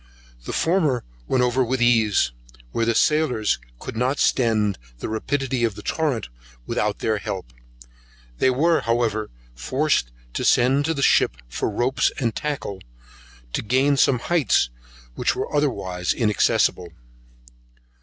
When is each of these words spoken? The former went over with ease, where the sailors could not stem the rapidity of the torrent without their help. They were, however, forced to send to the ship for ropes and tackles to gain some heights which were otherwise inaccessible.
The 0.45 0.51
former 0.51 1.03
went 1.27 1.43
over 1.43 1.63
with 1.63 1.79
ease, 1.79 2.31
where 2.71 2.87
the 2.87 2.95
sailors 2.95 3.59
could 3.77 3.95
not 3.95 4.17
stem 4.17 4.73
the 4.97 5.07
rapidity 5.09 5.63
of 5.63 5.75
the 5.75 5.83
torrent 5.83 6.27
without 6.65 6.97
their 6.97 7.19
help. 7.19 7.53
They 8.39 8.49
were, 8.49 8.81
however, 8.81 9.29
forced 9.53 10.11
to 10.33 10.43
send 10.43 10.85
to 10.85 10.95
the 10.95 11.03
ship 11.03 11.37
for 11.47 11.69
ropes 11.69 12.11
and 12.17 12.33
tackles 12.35 12.81
to 13.53 13.61
gain 13.61 13.95
some 13.95 14.17
heights 14.17 14.71
which 15.13 15.35
were 15.35 15.55
otherwise 15.55 16.13
inaccessible. 16.15 16.89